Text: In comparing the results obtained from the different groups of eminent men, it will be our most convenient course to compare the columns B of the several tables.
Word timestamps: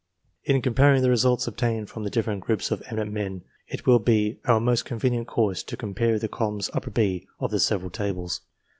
In 0.45 0.63
comparing 0.63 1.03
the 1.03 1.11
results 1.11 1.45
obtained 1.45 1.87
from 1.91 2.03
the 2.03 2.09
different 2.09 2.41
groups 2.43 2.71
of 2.71 2.81
eminent 2.87 3.11
men, 3.11 3.43
it 3.67 3.85
will 3.85 3.99
be 3.99 4.39
our 4.45 4.59
most 4.59 4.83
convenient 4.83 5.27
course 5.27 5.61
to 5.61 5.77
compare 5.77 6.17
the 6.17 6.27
columns 6.27 6.71
B 6.91 7.27
of 7.39 7.51
the 7.51 7.59
several 7.59 7.91
tables. 7.91 8.41